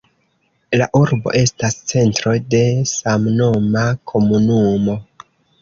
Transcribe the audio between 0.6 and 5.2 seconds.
La urbo estas centro de samnoma komunumo.